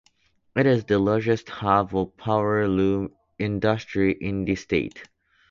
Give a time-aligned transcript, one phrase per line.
[0.55, 5.07] It is the largest hub for Power Loom industry in the state.